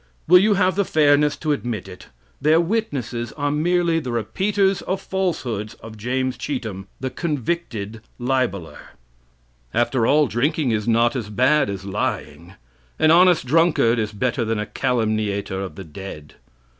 [0.27, 2.07] Will you have the fairness to admit it?
[2.41, 8.79] Their witnesses are merely the repeaters of the falsehoods of James Cheetham, the convicted libeler.
[9.75, 12.55] After all, drinking is not as bad as lying.
[12.97, 16.33] An honest drunkard is better than a calumniator of the dead.